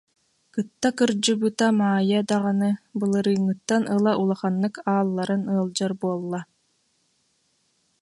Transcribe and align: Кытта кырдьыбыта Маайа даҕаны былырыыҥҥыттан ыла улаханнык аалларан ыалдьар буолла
Кытта 0.53 0.89
кырдьыбыта 0.97 1.67
Маайа 1.79 2.21
даҕаны 2.29 2.69
былырыыҥҥыттан 2.97 3.83
ыла 3.95 4.13
улаханнык 4.21 4.75
аалларан 4.91 5.43
ыалдьар 5.53 5.93
буолла 6.01 6.41